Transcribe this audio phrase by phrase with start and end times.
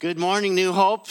[0.00, 1.08] Good morning, New Hope.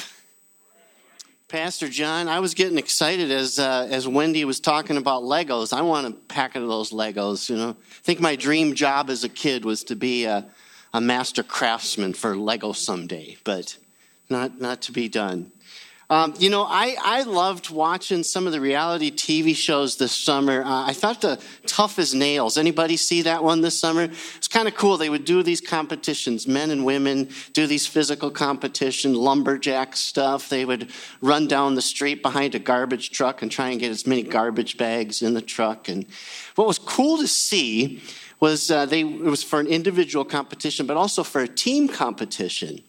[1.49, 5.73] Pastor John, I was getting excited as uh, as Wendy was talking about Legos.
[5.73, 7.49] I want a packet of those Legos.
[7.49, 10.45] You know, I think my dream job as a kid was to be a,
[10.93, 13.75] a master craftsman for Lego someday, but
[14.29, 15.51] not not to be done.
[16.09, 20.63] Um, you know, I, I loved watching some of the reality TV shows this summer.
[20.63, 22.57] Uh, I thought the Tough as Nails.
[22.57, 24.03] Anybody see that one this summer?
[24.03, 24.95] It's kind of cool.
[24.95, 30.47] They would do these competitions, men and women do these physical competition, lumberjack stuff.
[30.47, 34.07] They would run down the street behind a garbage truck and try and get as
[34.07, 35.89] many garbage bags in the truck.
[35.89, 36.05] And
[36.55, 38.01] what was cool to see
[38.39, 42.81] was uh, they it was for an individual competition, but also for a team competition.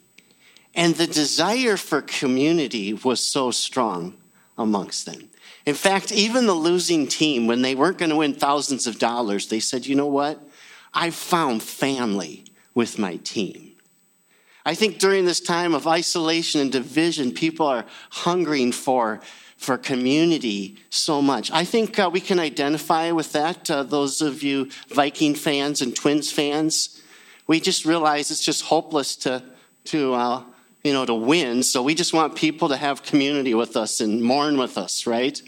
[0.79, 4.15] And the desire for community was so strong
[4.57, 5.29] amongst them.
[5.67, 9.49] In fact, even the losing team, when they weren't going to win thousands of dollars,
[9.49, 10.41] they said, you know what?
[10.95, 12.45] I found family
[12.77, 13.73] with my team.
[14.65, 19.21] I think during this time of isolation and division, people are hungering for,
[19.57, 21.51] for community so much.
[21.51, 25.97] I think uh, we can identify with that, uh, those of you Viking fans and
[25.97, 27.03] Twins fans.
[27.49, 29.43] We just realize it's just hopeless to,
[29.87, 30.43] to uh,
[30.85, 31.63] you know, to win.
[31.63, 35.41] So we just want people to have community with us and mourn with us, right?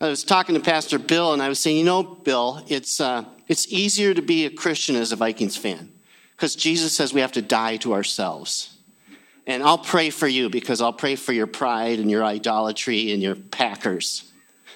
[0.00, 3.24] I was talking to Pastor Bill, and I was saying, you know, Bill, it's uh,
[3.48, 5.92] it's easier to be a Christian as a Vikings fan
[6.32, 8.76] because Jesus says we have to die to ourselves.
[9.46, 13.22] And I'll pray for you because I'll pray for your pride and your idolatry and
[13.22, 14.30] your Packers.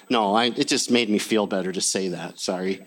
[0.09, 2.39] No, I, it just made me feel better to say that.
[2.39, 2.83] Sorry.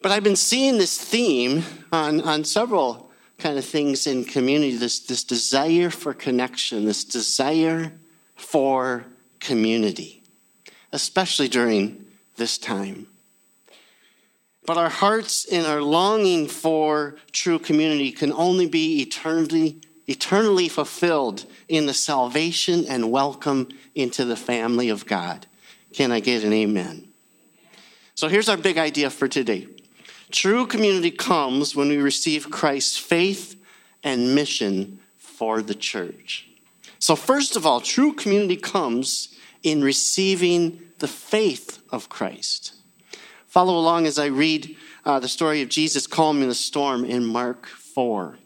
[0.00, 5.00] But I've been seeing this theme on, on several kind of things in community this,
[5.00, 7.92] this desire for connection, this desire
[8.36, 9.04] for
[9.40, 10.22] community,
[10.92, 12.04] especially during
[12.36, 13.06] this time.
[14.66, 21.44] But our hearts and our longing for true community can only be eternally, eternally fulfilled
[21.68, 25.46] in the salvation and welcome into the family of God.
[25.92, 27.08] Can I get an amen?
[28.14, 29.68] So here's our big idea for today
[30.34, 33.54] True community comes when we receive Christ's faith
[34.02, 36.48] and mission for the church.
[36.98, 42.74] So, first of all, true community comes in receiving the faith of Christ.
[43.46, 47.66] Follow along as I read uh, the story of Jesus calming the storm in Mark
[47.66, 48.36] 4.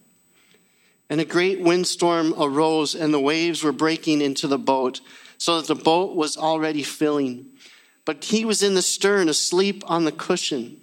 [1.09, 5.00] And a great windstorm arose, and the waves were breaking into the boat,
[5.38, 7.47] so that the boat was already filling.
[8.05, 10.82] But he was in the stern, asleep on the cushion.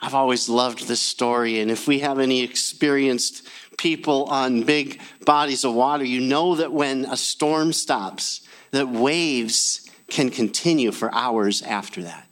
[0.00, 1.60] I've always loved this story.
[1.60, 3.46] And if we have any experienced
[3.78, 9.88] people on big bodies of water, you know that when a storm stops, that waves
[10.08, 12.28] can continue for hours after that.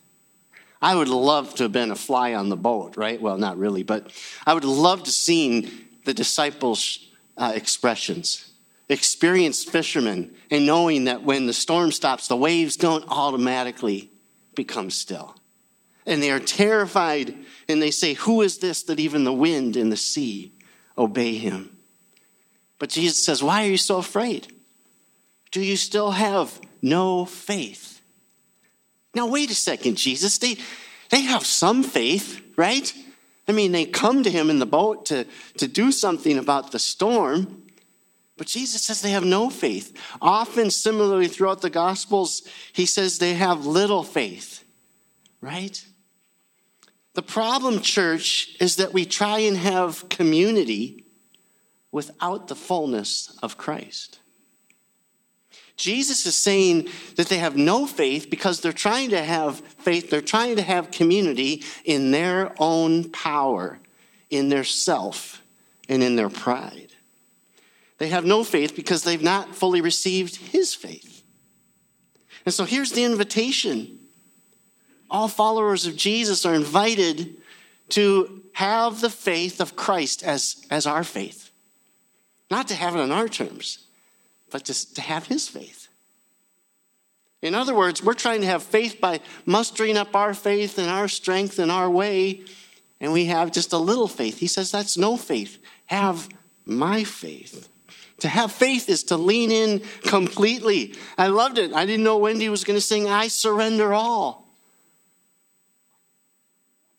[0.81, 3.21] I would love to have been a fly on the boat, right?
[3.21, 4.13] Well, not really, but
[4.47, 5.71] I would love to seen
[6.05, 8.53] the disciples' uh, expressions.
[8.89, 14.11] Experienced fishermen, and knowing that when the storm stops, the waves don't automatically
[14.55, 15.36] become still.
[16.07, 17.35] And they are terrified
[17.69, 20.53] and they say, Who is this that even the wind and the sea
[20.97, 21.77] obey him?
[22.79, 24.49] But Jesus says, Why are you so afraid?
[25.51, 28.01] Do you still have no faith?
[29.15, 30.39] Now, wait a second, Jesus.
[30.39, 30.59] They,
[31.11, 32.93] they have some faith, right?
[33.49, 35.25] I mean, they come to him in the boat to,
[35.59, 37.63] to do something about the storm.
[38.37, 39.97] But Jesus says they have no faith.
[40.21, 42.43] Often, similarly, throughout the Gospels,
[42.73, 44.63] he says they have little faith,
[45.41, 45.83] right?
[47.17, 51.07] The problem, church, is that we try and have community
[51.91, 54.19] without the fullness of Christ.
[55.79, 60.21] Jesus is saying that they have no faith because they're trying to have faith, they're
[60.21, 63.79] trying to have community in their own power,
[64.29, 65.41] in their self,
[65.89, 66.93] and in their pride.
[67.97, 71.23] They have no faith because they've not fully received his faith.
[72.45, 74.01] And so here's the invitation
[75.11, 77.37] all followers of Jesus are invited
[77.91, 81.51] to have the faith of Christ as, as our faith.
[82.51, 83.79] Not to have it on our terms,
[84.51, 85.89] but to, to have his faith.
[87.43, 91.07] In other words, we're trying to have faith by mustering up our faith and our
[91.07, 92.43] strength and our way,
[93.01, 94.39] and we have just a little faith.
[94.39, 95.59] He says that's no faith.
[95.87, 96.29] Have
[96.65, 97.69] my faith.
[98.21, 100.95] To have faith is to lean in completely.
[101.19, 101.75] I loved it.
[101.75, 104.46] I didn't know Wendy was going to sing, I surrender all.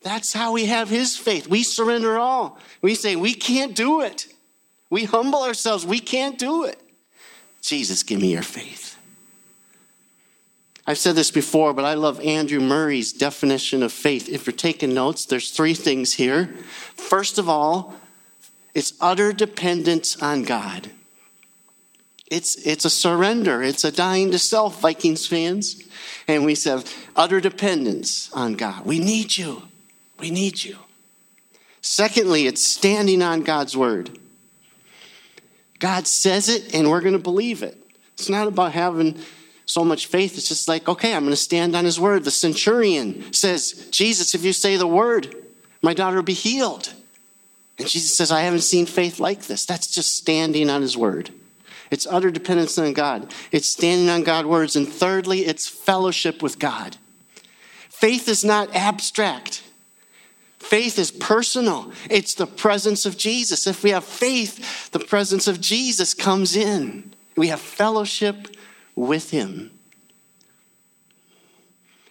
[0.02, 1.48] That's how we have his faith.
[1.48, 2.58] We surrender all.
[2.82, 4.26] We say, we can't do it.
[4.90, 5.84] We humble ourselves.
[5.84, 6.80] We can't do it.
[7.60, 8.96] Jesus, give me your faith.
[10.86, 14.28] I've said this before, but I love Andrew Murray's definition of faith.
[14.28, 16.46] If you're taking notes, there's three things here.
[16.94, 17.94] First of all,
[18.74, 20.90] it's utter dependence on God.
[22.30, 23.62] It's, it's a surrender.
[23.62, 25.82] It's a dying to self, Vikings fans.
[26.26, 26.82] And we say
[27.16, 28.86] utter dependence on God.
[28.86, 29.64] We need you.
[30.18, 30.76] We need you.
[31.80, 34.18] Secondly, it's standing on God's word.
[35.78, 37.76] God says it, and we're going to believe it.
[38.14, 39.18] It's not about having
[39.64, 40.36] so much faith.
[40.36, 42.24] It's just like, okay, I'm going to stand on his word.
[42.24, 45.34] The centurion says, Jesus, if you say the word,
[45.82, 46.92] my daughter will be healed.
[47.78, 49.64] And Jesus says, I haven't seen faith like this.
[49.64, 51.30] That's just standing on his word.
[51.90, 53.32] It's utter dependence on God.
[53.52, 54.74] It's standing on God's words.
[54.74, 56.96] And thirdly, it's fellowship with God.
[57.88, 59.62] Faith is not abstract.
[60.58, 61.92] Faith is personal.
[62.10, 63.66] It's the presence of Jesus.
[63.66, 67.14] If we have faith, the presence of Jesus comes in.
[67.36, 68.56] We have fellowship
[68.94, 69.70] with Him.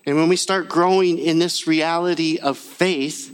[0.05, 3.33] And when we start growing in this reality of faith,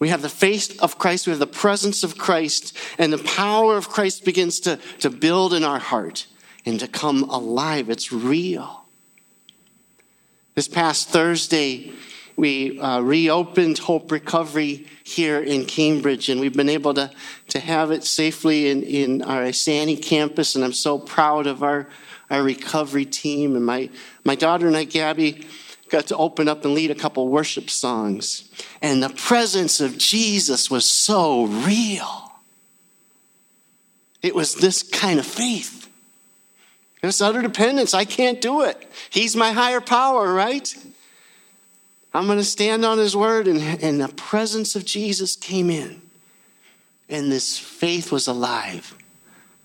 [0.00, 3.76] we have the faith of Christ, we have the presence of Christ, and the power
[3.76, 6.26] of Christ begins to, to build in our heart
[6.66, 7.90] and to come alive.
[7.90, 8.86] It's real.
[10.54, 11.92] This past Thursday,
[12.38, 17.10] we uh, reopened Hope Recovery here in Cambridge, and we've been able to,
[17.48, 21.88] to have it safely in, in our Isanti campus, and I'm so proud of our,
[22.30, 23.56] our recovery team.
[23.56, 23.90] And my,
[24.24, 25.48] my daughter and I, Gabby,
[25.88, 28.48] got to open up and lead a couple worship songs,
[28.80, 32.40] and the presence of Jesus was so real.
[34.22, 35.90] It was this kind of faith.
[37.02, 37.94] It was utter dependence.
[37.94, 38.88] I can't do it.
[39.10, 40.72] He's my higher power, right?
[42.14, 43.48] I'm going to stand on his word.
[43.48, 46.02] And, and the presence of Jesus came in.
[47.08, 48.94] And this faith was alive.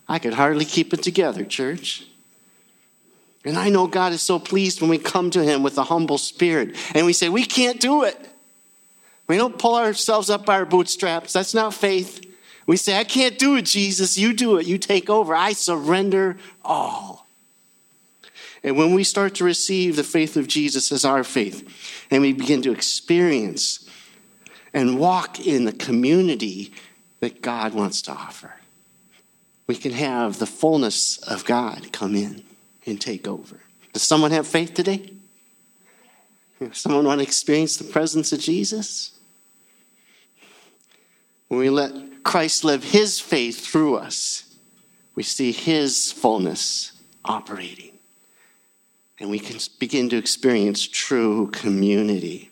[0.07, 2.05] I could hardly keep it together, church.
[3.45, 6.17] And I know God is so pleased when we come to him with a humble
[6.17, 8.17] spirit and we say, We can't do it.
[9.27, 11.33] We don't pull ourselves up by our bootstraps.
[11.33, 12.25] That's not faith.
[12.65, 14.17] We say, I can't do it, Jesus.
[14.17, 14.65] You do it.
[14.65, 15.35] You take over.
[15.35, 17.22] I surrender all.
[18.63, 21.67] And when we start to receive the faith of Jesus as our faith,
[22.09, 23.87] and we begin to experience
[24.73, 26.73] and walk in the community
[27.19, 28.55] that God wants to offer,
[29.67, 32.43] we can have the fullness of God come in
[32.85, 33.59] and take over.
[33.91, 35.13] Does someone have faith today?
[36.71, 39.11] Someone want to experience the presence of Jesus?
[41.49, 44.55] When we let Christ live his faith through us,
[45.15, 46.93] we see his fullness
[47.25, 47.92] operating
[49.23, 52.51] and we can begin to experience true community.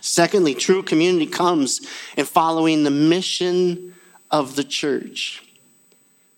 [0.00, 1.86] Secondly, true community comes
[2.16, 3.94] in following the mission
[4.30, 5.44] of the church.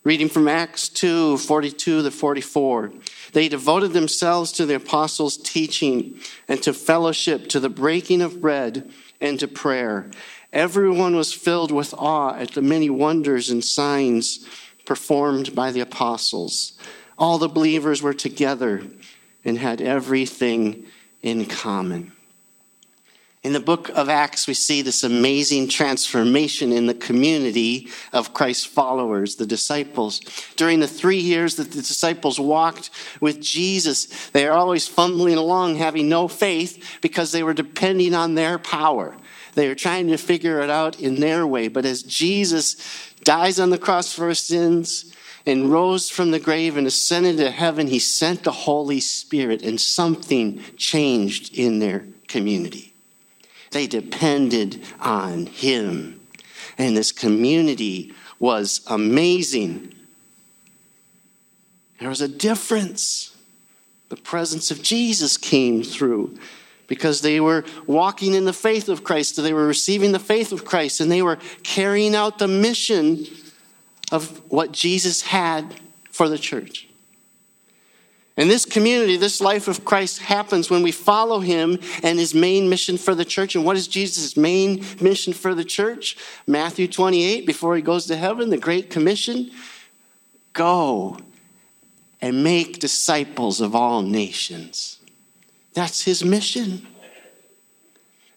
[0.03, 2.93] Reading from Acts 2 42 to 44.
[3.33, 6.19] They devoted themselves to the apostles' teaching
[6.49, 8.91] and to fellowship, to the breaking of bread,
[9.21, 10.11] and to prayer.
[10.53, 14.49] Everyone was filled with awe at the many wonders and signs
[14.85, 16.73] performed by the apostles.
[17.17, 18.83] All the believers were together
[19.45, 20.87] and had everything
[21.23, 22.13] in common.
[23.45, 28.65] In the book of Acts, we see this amazing transformation in the community of Christ's
[28.65, 30.21] followers, the disciples.
[30.57, 32.89] During the three years that the disciples walked
[33.21, 38.35] with Jesus, they are always fumbling along, having no faith because they were depending on
[38.35, 39.15] their power.
[39.53, 41.69] They are trying to figure it out in their way.
[41.69, 42.79] But as Jesus
[43.25, 45.13] dies on the cross for our sins,
[45.47, 49.81] and rose from the grave and ascended to heaven, he sent the Holy Spirit, and
[49.81, 52.95] something changed in their community.
[53.71, 56.21] They depended on him.
[56.79, 59.95] And this community was amazing.
[62.01, 63.37] There was a difference.
[64.09, 66.39] The presence of Jesus came through
[66.87, 70.65] because they were walking in the faith of Christ, they were receiving the faith of
[70.65, 73.27] Christ, and they were carrying out the mission
[74.13, 75.75] of what Jesus had
[76.11, 76.89] for the church.
[78.37, 82.69] And this community, this life of Christ happens when we follow him and his main
[82.69, 83.55] mission for the church.
[83.55, 86.17] And what is Jesus' main mission for the church?
[86.47, 89.53] Matthew 28, before he goes to heaven, the Great Commission
[90.53, 91.17] go
[92.21, 94.99] and make disciples of all nations.
[95.75, 96.87] That's his mission.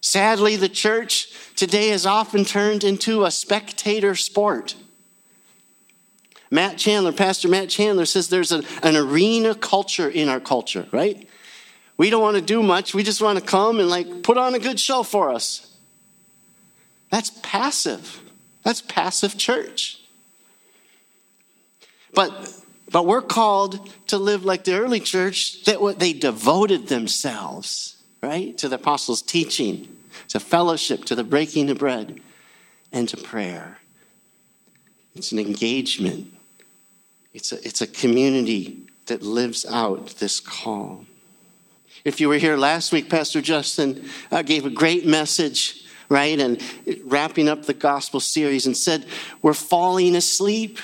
[0.01, 4.75] Sadly, the church today has often turned into a spectator sport
[6.49, 11.27] Matt Chandler, Pastor Matt Chandler says there's an, an arena culture in our culture, right?
[11.97, 12.93] We don't want to do much.
[12.93, 15.75] We just want to come and like put on a good show for us.
[17.09, 18.21] That's passive.
[18.63, 20.01] That's passive church.
[22.13, 22.53] But
[22.89, 28.57] but we're called to live like the early church that what they devoted themselves, right?
[28.59, 29.87] To the apostles' teaching,
[30.29, 32.21] to fellowship, to the breaking of bread,
[32.91, 33.79] and to prayer.
[35.15, 36.33] It's an engagement.
[37.33, 41.05] It's a, it's a community that lives out this call.
[42.03, 46.39] If you were here last week, Pastor Justin uh, gave a great message, right?
[46.39, 46.61] And
[47.03, 49.05] wrapping up the gospel series and said,
[49.41, 50.79] We're falling asleep.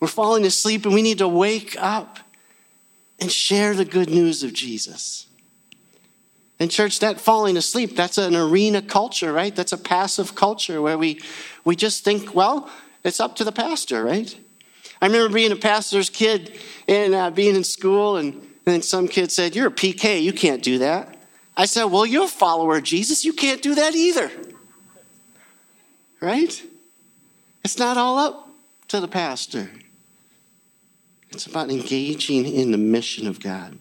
[0.00, 2.18] We're falling asleep and we need to wake up
[3.20, 5.26] and share the good news of Jesus.
[6.60, 9.54] And church, that falling asleep, that's an arena culture, right?
[9.54, 11.20] That's a passive culture where we,
[11.64, 12.70] we just think, well,
[13.02, 14.36] it's up to the pastor, right?
[15.04, 16.58] I remember being a pastor's kid
[16.88, 20.32] and uh, being in school, and, and then some kid said, You're a PK, you
[20.32, 21.18] can't do that.
[21.54, 24.30] I said, Well, you're a follower of Jesus, you can't do that either.
[26.22, 26.62] Right?
[27.62, 28.48] It's not all up
[28.88, 29.70] to the pastor.
[31.32, 33.76] It's about engaging in the mission of God.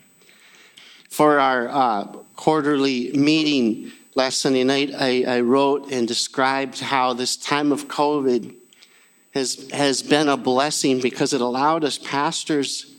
[1.10, 2.04] For our uh,
[2.36, 8.58] quarterly meeting last Sunday night, I, I wrote and described how this time of COVID
[9.34, 12.94] has, has been a blessing because it allowed us pastors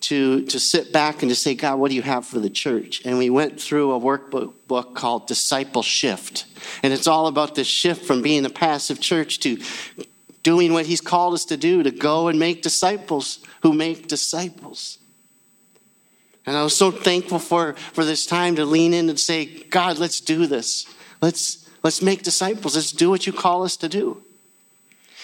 [0.00, 3.04] to, to sit back and to say, God, what do you have for the church?
[3.04, 6.46] And we went through a workbook book called Disciple Shift.
[6.82, 9.58] And it's all about the shift from being a passive church to
[10.42, 14.98] doing what he's called us to do to go and make disciples who make disciples.
[16.46, 19.98] And I was so thankful for, for this time to lean in and say, God,
[19.98, 20.86] let's do this.
[21.20, 22.76] Let's, let's make disciples.
[22.76, 24.22] Let's do what you call us to do.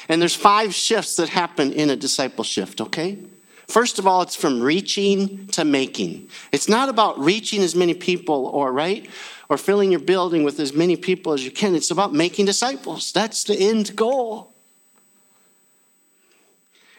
[0.08, 3.18] And there's five shifts that happen in a disciple shift, okay?
[3.66, 6.28] First of all, it's from reaching to making.
[6.52, 9.08] It's not about reaching as many people or, right?
[9.48, 11.74] Or filling your building with as many people as you can.
[11.74, 13.12] It's about making disciples.
[13.12, 14.52] That's the end goal.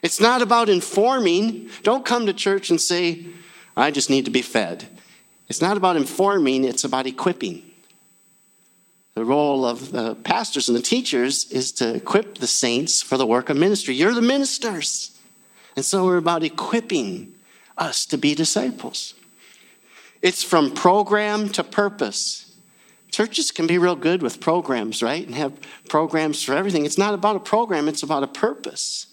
[0.02, 1.70] It's not about informing.
[1.84, 3.26] Don't come to church and say,
[3.76, 4.88] I just need to be fed.
[5.48, 7.64] It's not about informing, it's about equipping.
[9.16, 13.26] The role of the pastors and the teachers is to equip the saints for the
[13.26, 13.96] work of ministry.
[13.96, 15.18] You're the ministers.
[15.76, 17.34] And so we're about equipping
[17.78, 19.14] us to be disciples.
[20.22, 22.56] It's from program to purpose.
[23.12, 25.26] Churches can be real good with programs, right?
[25.26, 25.54] And have
[25.90, 26.86] programs for everything.
[26.86, 29.08] It's not about a program, it's about a purpose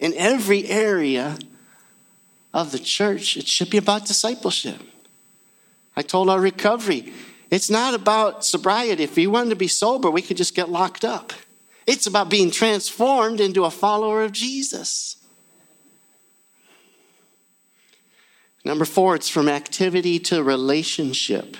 [0.00, 1.38] in every area
[2.52, 4.80] of the church, it should be about discipleship.
[5.94, 7.12] I told our recovery,
[7.50, 9.02] it's not about sobriety.
[9.02, 11.32] If we wanted to be sober, we could just get locked up.
[11.86, 15.16] It's about being transformed into a follower of Jesus.
[18.64, 21.56] Number four, it's from activity to relationship.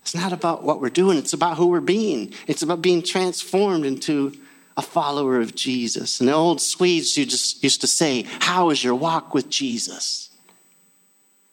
[0.00, 2.32] It's not about what we're doing, it's about who we're being.
[2.46, 4.32] It's about being transformed into
[4.76, 6.20] a follower of Jesus.
[6.20, 10.30] And the old Swedes used to say, How is your walk with Jesus?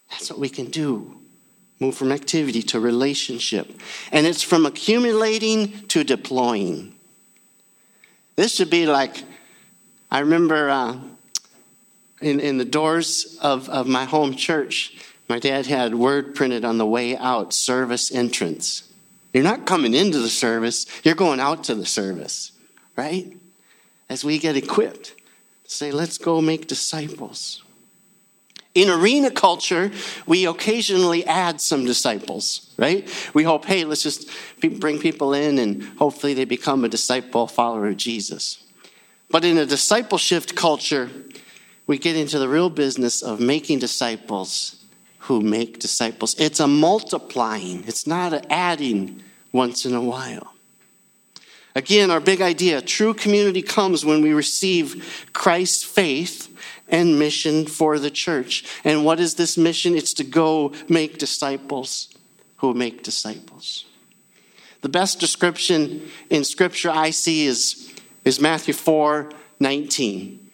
[0.10, 1.20] That's what we can do.
[1.80, 3.72] Move from activity to relationship.
[4.12, 6.96] And it's from accumulating to deploying.
[8.36, 9.24] This should be like,
[10.12, 10.98] I remember uh,
[12.22, 14.98] in, in the doors of, of my home church,
[15.30, 18.92] my dad had word printed on the way out service entrance.
[19.34, 22.52] You're not coming into the service, you're going out to the service
[23.00, 23.32] right?
[24.10, 25.16] As we get equipped,
[25.66, 27.64] say, let's go make disciples.
[28.80, 29.92] In arena culture,
[30.26, 33.06] we occasionally add some disciples, right?
[33.34, 34.30] We hope, hey, let's just
[34.62, 38.64] bring people in and hopefully they become a disciple, follower of Jesus.
[39.30, 41.10] But in a discipleship culture,
[41.88, 44.82] we get into the real business of making disciples
[45.18, 46.40] who make disciples.
[46.40, 49.22] It's a multiplying, it's not an adding
[49.52, 50.54] once in a while.
[51.76, 56.49] Again, our big idea true community comes when we receive Christ's faith
[56.90, 58.64] and mission for the church.
[58.84, 59.96] And what is this mission?
[59.96, 62.10] It's to go make disciples
[62.58, 63.86] who make disciples.
[64.82, 67.94] The best description in Scripture I see is,
[68.24, 69.32] is Matthew 4
[69.62, 70.52] 19.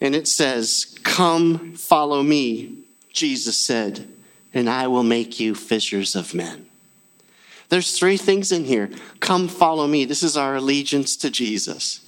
[0.00, 4.08] And it says, Come, follow me, Jesus said,
[4.54, 6.66] and I will make you fishers of men.
[7.68, 8.90] There's three things in here.
[9.20, 10.04] Come follow me.
[10.04, 12.05] This is our allegiance to Jesus.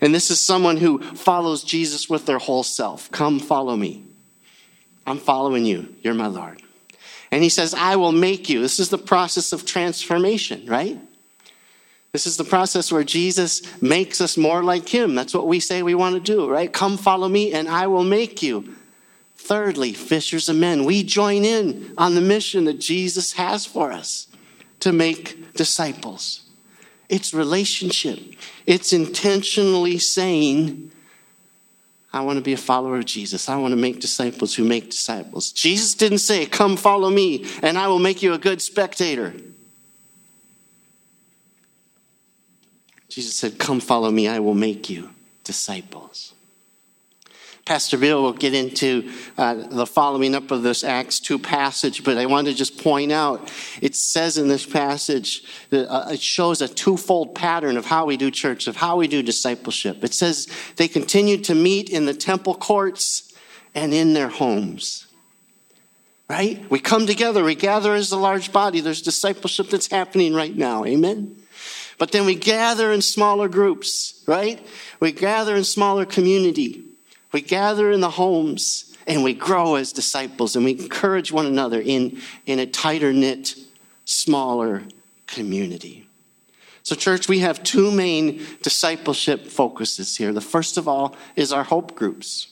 [0.00, 3.10] And this is someone who follows Jesus with their whole self.
[3.10, 4.04] Come follow me.
[5.06, 5.94] I'm following you.
[6.02, 6.62] You're my Lord.
[7.30, 8.60] And he says, I will make you.
[8.60, 10.98] This is the process of transformation, right?
[12.12, 15.14] This is the process where Jesus makes us more like him.
[15.14, 16.72] That's what we say we want to do, right?
[16.72, 18.74] Come follow me and I will make you.
[19.36, 20.84] Thirdly, fishers of men.
[20.84, 24.28] We join in on the mission that Jesus has for us
[24.80, 26.45] to make disciples.
[27.08, 28.18] It's relationship.
[28.66, 30.90] It's intentionally saying,
[32.12, 33.48] I want to be a follower of Jesus.
[33.48, 35.52] I want to make disciples who make disciples.
[35.52, 39.34] Jesus didn't say, Come follow me, and I will make you a good spectator.
[43.08, 45.10] Jesus said, Come follow me, I will make you
[45.44, 46.32] disciples.
[47.66, 52.16] Pastor Bill will get into uh, the following up of this Acts 2 passage, but
[52.16, 56.62] I want to just point out it says in this passage that uh, it shows
[56.62, 60.04] a twofold pattern of how we do church, of how we do discipleship.
[60.04, 60.46] It says
[60.76, 63.34] they continued to meet in the temple courts
[63.74, 65.08] and in their homes.
[66.30, 66.64] Right?
[66.70, 68.78] We come together, we gather as a large body.
[68.78, 70.84] There's discipleship that's happening right now.
[70.84, 71.36] Amen?
[71.98, 74.64] But then we gather in smaller groups, right?
[75.00, 76.85] We gather in smaller community.
[77.32, 81.80] We gather in the homes and we grow as disciples and we encourage one another
[81.80, 83.56] in, in a tighter knit,
[84.04, 84.82] smaller
[85.26, 86.08] community.
[86.82, 90.32] So, church, we have two main discipleship focuses here.
[90.32, 92.48] The first of all is our hope groups.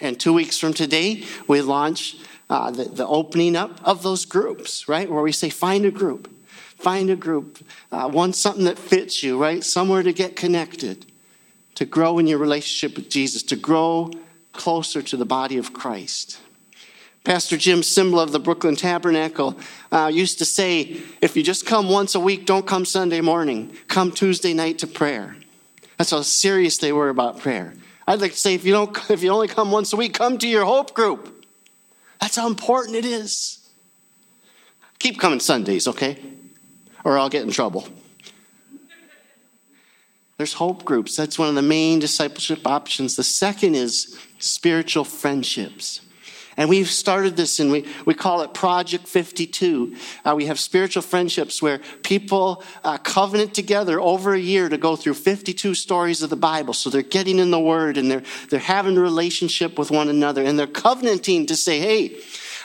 [0.00, 2.16] And two weeks from today, we launch
[2.50, 5.10] uh, the, the, opening up of those groups, right?
[5.10, 9.40] Where we say, find a group, find a group, uh, one something that fits you,
[9.40, 9.62] right?
[9.62, 11.09] Somewhere to get connected
[11.80, 14.10] to grow in your relationship with Jesus, to grow
[14.52, 16.38] closer to the body of Christ.
[17.24, 19.58] Pastor Jim Cymbala of the Brooklyn Tabernacle
[19.90, 23.74] uh, used to say, if you just come once a week, don't come Sunday morning.
[23.88, 25.36] Come Tuesday night to prayer.
[25.96, 27.72] That's how serious they were about prayer.
[28.06, 30.36] I'd like to say, if you, don't, if you only come once a week, come
[30.36, 31.46] to your hope group.
[32.20, 33.66] That's how important it is.
[34.98, 36.18] Keep coming Sundays, okay?
[37.04, 37.88] Or I'll get in trouble.
[40.40, 41.16] There's hope groups.
[41.16, 43.14] That's one of the main discipleship options.
[43.14, 46.00] The second is spiritual friendships.
[46.56, 49.94] And we've started this and we, we call it Project 52.
[50.24, 54.96] Uh, we have spiritual friendships where people uh, covenant together over a year to go
[54.96, 56.72] through 52 stories of the Bible.
[56.72, 60.42] So they're getting in the Word and they're, they're having a relationship with one another
[60.42, 62.18] and they're covenanting to say, hey,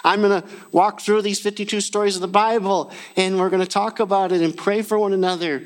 [0.05, 3.67] I'm going to walk through these 52 stories of the Bible and we're going to
[3.67, 5.65] talk about it and pray for one another.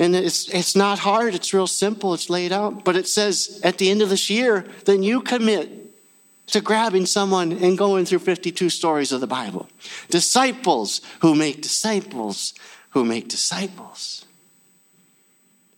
[0.00, 2.84] And it's, it's not hard, it's real simple, it's laid out.
[2.86, 5.68] But it says at the end of this year, then you commit
[6.46, 9.68] to grabbing someone and going through 52 stories of the Bible.
[10.08, 12.54] Disciples who make disciples
[12.90, 14.24] who make disciples.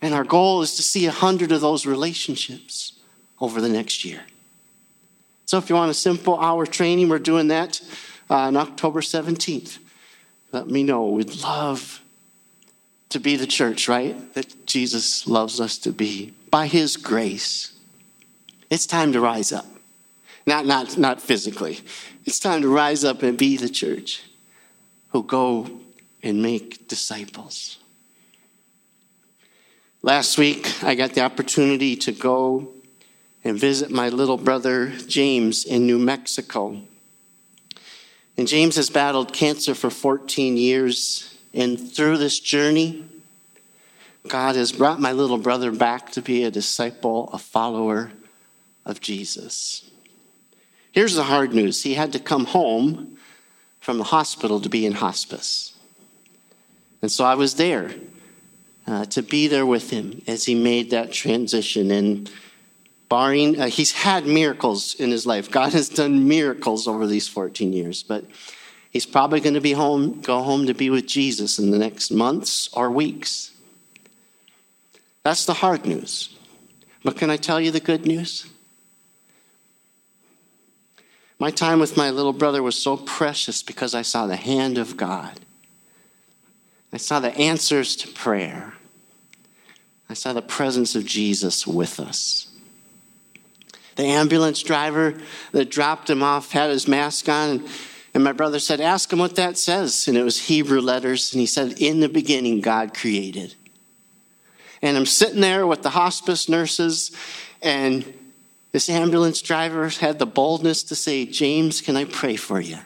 [0.01, 2.93] And our goal is to see a hundred of those relationships
[3.41, 4.23] over the next year.
[5.47, 7.81] So if you want a simple hour training, we're doing that
[8.31, 9.79] uh, on October 17th.
[10.53, 11.09] Let me know.
[11.09, 12.03] We'd love
[13.13, 14.35] to be the church, right?
[14.35, 17.73] That Jesus loves us to be by his grace.
[18.71, 19.67] It's time to rise up.
[20.47, 21.81] Not, not, not physically.
[22.25, 24.23] It's time to rise up and be the church
[25.11, 25.81] who go
[26.23, 27.79] and make disciples.
[30.03, 32.73] Last week, I got the opportunity to go
[33.45, 36.81] and visit my little brother James in New Mexico.
[38.37, 43.05] And James has battled cancer for 14 years and through this journey,
[44.29, 48.13] God has brought my little brother back to be a disciple, a follower
[48.85, 49.91] of Jesus.
[50.93, 53.19] Here's the hard news he had to come home
[53.81, 55.75] from the hospital to be in hospice.
[57.01, 57.93] And so I was there
[58.87, 61.91] uh, to be there with him as he made that transition.
[61.91, 62.31] And
[63.09, 65.51] barring, uh, he's had miracles in his life.
[65.51, 68.25] God has done miracles over these 14 years, but
[68.93, 72.11] He's probably going to be home, go home to be with Jesus in the next
[72.11, 73.51] months or weeks.
[75.23, 76.37] That's the hard news.
[77.03, 78.47] But can I tell you the good news?
[81.39, 84.99] My time with my little brother was so precious because I saw the hand of
[84.99, 85.41] God.
[86.93, 88.75] I saw the answers to prayer.
[90.11, 92.49] I saw the presence of Jesus with us.
[93.97, 95.15] The ambulance driver
[95.53, 97.67] that dropped him off had his mask on
[98.15, 100.07] and my brother said, Ask him what that says.
[100.07, 101.33] And it was Hebrew letters.
[101.33, 103.55] And he said, In the beginning, God created.
[104.83, 107.13] And I'm sitting there with the hospice nurses,
[107.63, 108.13] and
[108.73, 112.79] this ambulance driver had the boldness to say, James, can I pray for you?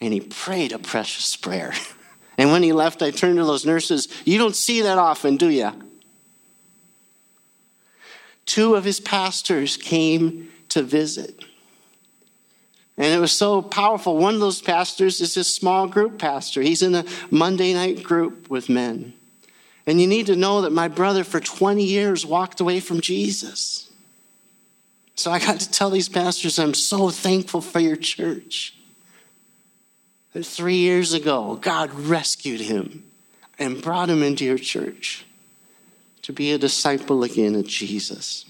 [0.00, 1.72] And he prayed a precious prayer.
[2.38, 4.08] And when he left, I turned to those nurses.
[4.24, 5.72] You don't see that often, do you?
[8.46, 11.44] Two of his pastors came to visit.
[13.00, 14.18] And it was so powerful.
[14.18, 16.60] One of those pastors is a small group pastor.
[16.60, 19.14] He's in a Monday night group with men.
[19.86, 23.90] And you need to know that my brother for 20 years walked away from Jesus.
[25.14, 28.74] So I got to tell these pastors, I'm so thankful for your church.
[30.34, 33.04] That three years ago, God rescued him
[33.58, 35.24] and brought him into your church
[36.20, 38.44] to be a disciple again of Jesus.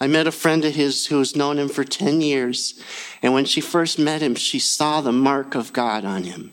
[0.00, 2.80] I met a friend of his who has known him for 10 years,
[3.20, 6.52] and when she first met him, she saw the mark of God on him.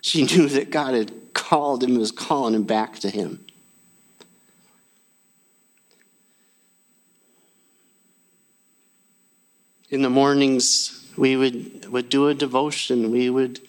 [0.00, 3.44] She knew that God had called him was calling him back to him.
[9.90, 13.10] In the mornings, we would, would do a devotion.
[13.10, 13.60] We would,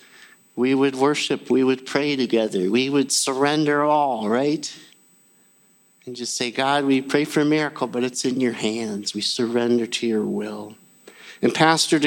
[0.55, 1.49] we would worship.
[1.49, 2.71] We would pray together.
[2.71, 4.73] We would surrender all, right?
[6.05, 9.13] And just say, God, we pray for a miracle, but it's in your hands.
[9.13, 10.75] We surrender to your will.
[11.41, 11.99] And Pastor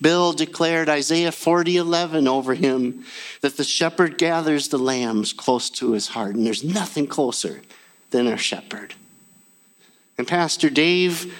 [0.00, 3.04] Bill declared Isaiah 40 11 over him
[3.40, 6.34] that the shepherd gathers the lambs close to his heart.
[6.34, 7.62] And there's nothing closer
[8.10, 8.94] than a shepherd.
[10.18, 11.34] And Pastor Dave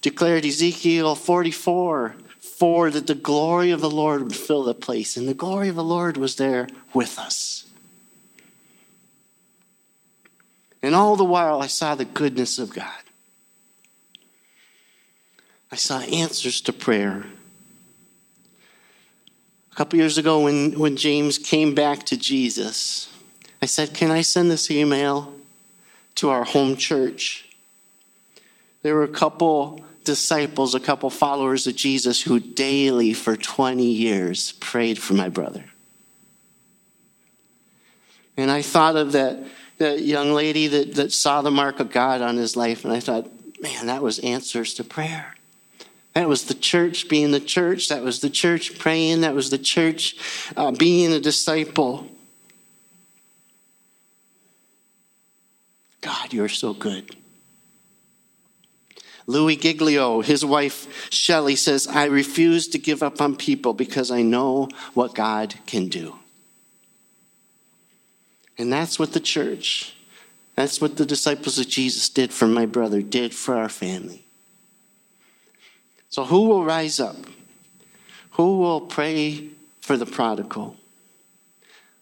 [0.00, 5.16] declared Ezekiel 44 4 that the glory of the Lord would fill the place.
[5.16, 7.69] And the glory of the Lord was there with us.
[10.82, 12.86] And all the while, I saw the goodness of God.
[15.70, 17.26] I saw answers to prayer.
[19.70, 23.12] A couple years ago, when, when James came back to Jesus,
[23.62, 25.34] I said, Can I send this email
[26.16, 27.48] to our home church?
[28.82, 34.52] There were a couple disciples, a couple followers of Jesus who daily for 20 years
[34.52, 35.64] prayed for my brother.
[38.36, 39.44] And I thought of that,
[39.80, 43.00] that young lady that, that saw the mark of God on his life, and I
[43.00, 43.28] thought,
[43.62, 45.34] man, that was answers to prayer.
[46.12, 47.88] That was the church being the church.
[47.88, 49.22] That was the church praying.
[49.22, 50.16] That was the church
[50.56, 52.10] uh, being a disciple.
[56.00, 57.16] God, you're so good.
[59.26, 64.22] Louis Giglio, his wife Shelley, says, I refuse to give up on people because I
[64.22, 66.19] know what God can do.
[68.60, 69.94] And that's what the church,
[70.54, 74.26] that's what the disciples of Jesus did for my brother, did for our family.
[76.10, 77.16] So, who will rise up?
[78.32, 79.48] Who will pray
[79.80, 80.76] for the prodigal?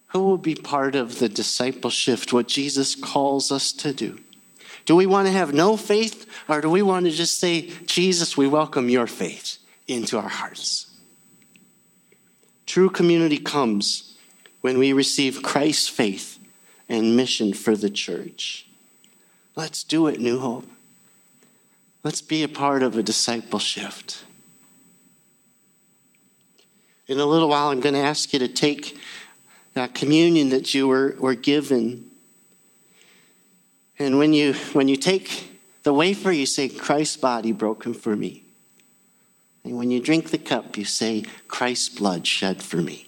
[0.09, 4.19] Who will be part of the discipleship, what Jesus calls us to do?
[4.85, 8.37] Do we want to have no faith, or do we want to just say, Jesus,
[8.37, 10.93] we welcome your faith into our hearts?
[12.67, 14.17] True community comes
[14.61, 16.38] when we receive Christ's faith
[16.89, 18.67] and mission for the church.
[19.57, 20.69] Let's do it, New Hope.
[22.05, 23.93] Let's be a part of a discipleship.
[27.07, 28.99] In a little while, I'm going to ask you to take
[29.75, 32.09] that communion that you were, were given
[33.99, 38.45] and when you, when you take the wafer, you say, Christ's body broken for me.
[39.65, 43.08] And when you drink the cup, you say, Christ's blood shed for me.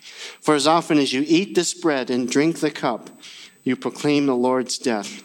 [0.39, 3.09] For as often as you eat this bread and drink the cup,
[3.63, 5.23] you proclaim the Lord's death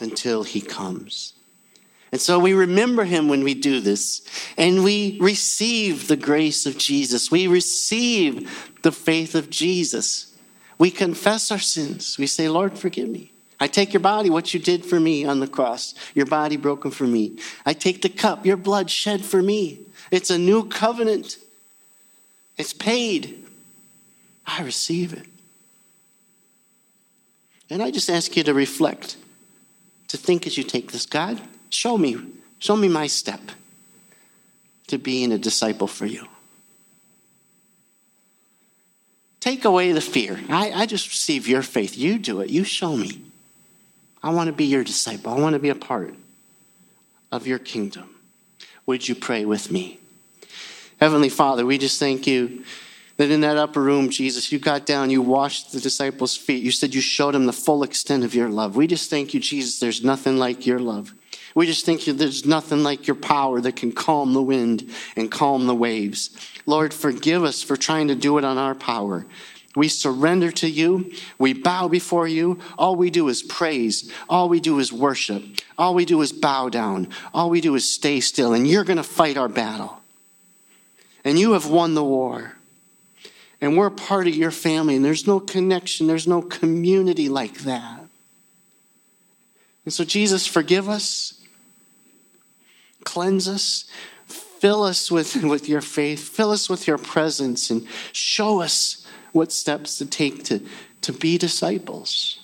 [0.00, 1.34] until he comes.
[2.12, 4.22] And so we remember him when we do this,
[4.56, 7.30] and we receive the grace of Jesus.
[7.30, 10.34] We receive the faith of Jesus.
[10.76, 12.18] We confess our sins.
[12.18, 13.30] We say, Lord, forgive me.
[13.60, 16.90] I take your body, what you did for me on the cross, your body broken
[16.90, 17.38] for me.
[17.66, 19.80] I take the cup, your blood shed for me.
[20.10, 21.36] It's a new covenant,
[22.56, 23.46] it's paid.
[24.50, 25.26] I receive it.
[27.70, 29.16] And I just ask you to reflect,
[30.08, 32.16] to think as you take this God, show me,
[32.58, 33.40] show me my step
[34.88, 36.26] to being a disciple for you.
[39.38, 40.38] Take away the fear.
[40.48, 41.96] I, I just receive your faith.
[41.96, 42.50] You do it.
[42.50, 43.22] You show me.
[44.22, 45.32] I want to be your disciple.
[45.32, 46.14] I want to be a part
[47.30, 48.16] of your kingdom.
[48.86, 50.00] Would you pray with me?
[51.00, 52.64] Heavenly Father, we just thank you
[53.20, 56.62] that in that upper room, Jesus, you got down, you washed the disciples' feet.
[56.62, 58.76] You said you showed them the full extent of your love.
[58.76, 61.12] We just thank you, Jesus, there's nothing like your love.
[61.54, 65.66] We just think there's nothing like your power that can calm the wind and calm
[65.66, 66.30] the waves.
[66.64, 69.26] Lord, forgive us for trying to do it on our power.
[69.76, 71.12] We surrender to you.
[71.38, 72.58] We bow before you.
[72.78, 74.10] All we do is praise.
[74.30, 75.42] All we do is worship.
[75.76, 77.08] All we do is bow down.
[77.34, 78.54] All we do is stay still.
[78.54, 80.00] And you're going to fight our battle.
[81.22, 82.56] And you have won the war.
[83.60, 84.96] And we're a part of your family.
[84.96, 88.00] And there's no connection, there's no community like that.
[89.84, 91.40] And so, Jesus, forgive us,
[93.04, 93.84] cleanse us,
[94.26, 99.52] fill us with, with your faith, fill us with your presence, and show us what
[99.52, 100.60] steps to take to,
[101.02, 102.38] to be disciples.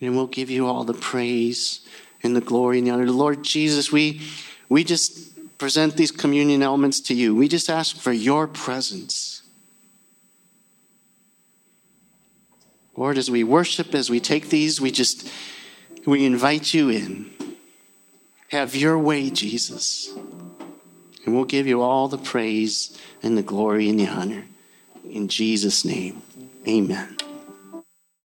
[0.00, 1.80] And we'll give you all the praise
[2.22, 3.06] and the glory and the honor.
[3.10, 4.22] Lord Jesus, we,
[4.68, 7.34] we just present these communion elements to you.
[7.34, 9.42] We just ask for your presence.
[12.96, 15.28] Lord, as we worship, as we take these, we just
[16.06, 17.30] we invite you in.
[18.48, 20.12] Have your way, Jesus.
[21.24, 24.44] And we'll give you all the praise and the glory and the honor.
[25.08, 26.22] In Jesus' name,
[26.66, 27.16] amen.